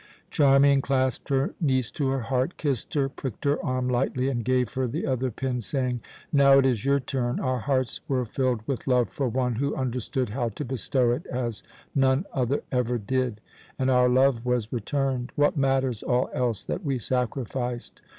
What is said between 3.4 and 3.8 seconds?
her